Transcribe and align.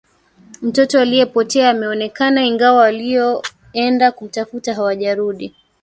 Mtoto 0.61 0.99
aliyepotea 0.99 1.69
ameonekana 1.69 2.43
ingawa 2.45 2.77
walioenda 2.81 4.11
kumtafuta 4.11 4.73
hawajarudi. 4.73 5.55